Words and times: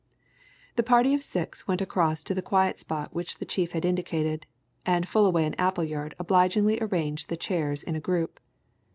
The 0.77 0.81
party 0.81 1.13
of 1.13 1.21
six 1.21 1.67
went 1.67 1.79
across 1.79 2.23
to 2.23 2.33
the 2.33 2.41
quiet 2.41 2.79
spot 2.79 3.13
which 3.13 3.37
the 3.37 3.45
chief 3.45 3.73
had 3.73 3.85
indicated, 3.85 4.47
and 4.83 5.07
Fullaway 5.07 5.45
and 5.45 5.55
Appleyard 5.59 6.15
obligingly 6.17 6.79
arranged 6.81 7.29
the 7.29 7.37
chairs 7.37 7.83
in 7.83 7.95
a 7.95 7.99
group. 8.01 8.39